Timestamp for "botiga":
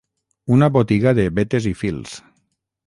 0.77-1.13